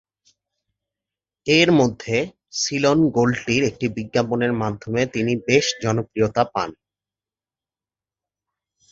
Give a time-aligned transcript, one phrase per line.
[1.47, 2.17] এর মধ্যে
[2.53, 6.69] "সিলন গোল্ড টি"'র একটি বিজ্ঞাপনের মাধ্যমে তিনি বেশ জনপ্রিয়তা পান।